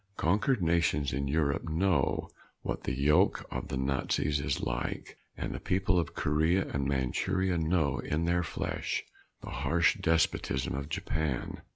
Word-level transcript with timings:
Conquered 0.17 0.63
nations 0.63 1.13
in 1.13 1.27
Europe 1.27 1.69
know 1.69 2.27
what 2.63 2.85
the 2.85 2.91
yoke 2.99 3.45
of 3.51 3.67
the 3.67 3.77
Nazis 3.77 4.39
is 4.39 4.59
like. 4.59 5.15
And 5.37 5.53
the 5.53 5.59
people 5.59 5.99
of 5.99 6.15
Korea 6.15 6.63
and 6.63 6.73
of 6.75 6.81
Manchuria 6.87 7.59
know 7.59 7.99
in 7.99 8.25
their 8.25 8.41
flesh 8.41 9.03
the 9.41 9.51
harsh 9.51 9.99
despotism 10.01 10.73
of 10.73 10.89
Japan. 10.89 11.61